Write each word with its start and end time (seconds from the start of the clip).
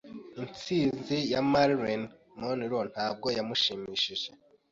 Intsinzi 0.41 1.17
ya 1.31 1.41
Marilyn 1.51 2.03
Monroe 2.39 2.85
ntabwo 2.93 3.27
yamushimishije. 3.37 4.29